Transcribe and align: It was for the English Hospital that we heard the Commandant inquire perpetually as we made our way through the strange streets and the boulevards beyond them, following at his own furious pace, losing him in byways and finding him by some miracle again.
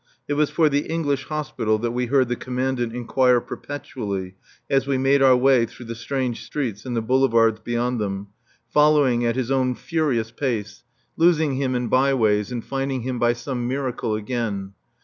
It 0.27 0.33
was 0.33 0.49
for 0.49 0.67
the 0.67 0.87
English 0.89 1.25
Hospital 1.25 1.77
that 1.77 1.91
we 1.91 2.07
heard 2.07 2.27
the 2.27 2.35
Commandant 2.35 2.91
inquire 2.91 3.39
perpetually 3.39 4.33
as 4.67 4.87
we 4.87 4.97
made 4.97 5.21
our 5.21 5.35
way 5.37 5.67
through 5.67 5.85
the 5.85 5.93
strange 5.93 6.43
streets 6.43 6.87
and 6.87 6.95
the 6.97 7.03
boulevards 7.03 7.59
beyond 7.59 7.99
them, 7.99 8.29
following 8.67 9.23
at 9.27 9.35
his 9.35 9.51
own 9.51 9.75
furious 9.75 10.31
pace, 10.31 10.83
losing 11.17 11.57
him 11.57 11.75
in 11.75 11.87
byways 11.87 12.51
and 12.51 12.65
finding 12.65 13.03
him 13.03 13.19
by 13.19 13.33
some 13.33 13.67
miracle 13.67 14.15
again. 14.15 14.73